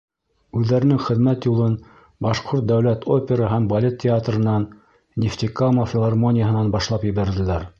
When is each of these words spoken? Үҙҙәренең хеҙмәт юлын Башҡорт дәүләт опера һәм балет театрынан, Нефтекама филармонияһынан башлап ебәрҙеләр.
Үҙҙәренең 0.59 1.01
хеҙмәт 1.07 1.45
юлын 1.49 1.75
Башҡорт 2.27 2.65
дәүләт 2.71 3.05
опера 3.17 3.51
һәм 3.51 3.67
балет 3.75 3.99
театрынан, 4.05 4.67
Нефтекама 5.27 5.89
филармонияһынан 5.93 6.73
башлап 6.79 7.07
ебәрҙеләр. 7.11 7.69